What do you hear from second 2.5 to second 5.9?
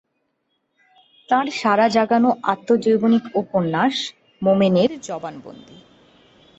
আত্মজৈবনিক উপন্যাস মোমেনের জবানবন্দী।